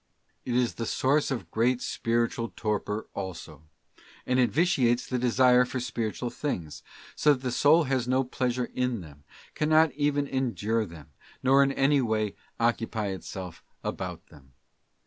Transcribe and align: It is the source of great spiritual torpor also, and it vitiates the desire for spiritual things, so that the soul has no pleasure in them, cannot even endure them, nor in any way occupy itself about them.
It 0.45 0.55
is 0.55 0.73
the 0.73 0.87
source 0.87 1.29
of 1.29 1.51
great 1.51 1.79
spiritual 1.79 2.51
torpor 2.55 3.07
also, 3.13 3.65
and 4.25 4.39
it 4.39 4.49
vitiates 4.49 5.05
the 5.05 5.19
desire 5.19 5.63
for 5.63 5.79
spiritual 5.79 6.31
things, 6.31 6.81
so 7.15 7.33
that 7.35 7.43
the 7.43 7.51
soul 7.51 7.83
has 7.83 8.07
no 8.07 8.23
pleasure 8.23 8.65
in 8.73 9.01
them, 9.01 9.25
cannot 9.53 9.91
even 9.93 10.25
endure 10.25 10.87
them, 10.87 11.11
nor 11.43 11.61
in 11.61 11.71
any 11.73 12.01
way 12.01 12.33
occupy 12.59 13.09
itself 13.09 13.63
about 13.83 14.25
them. 14.29 14.53